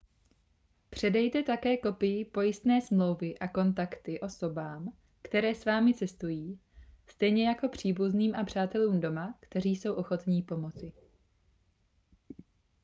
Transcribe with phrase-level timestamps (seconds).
[0.89, 6.59] předejte také kopii pojistné smlouvy a kontakty osobám které s vámi cestují
[7.07, 10.93] stejně jako příbuzným a přátelům doma kteří jsou ochotní pomoci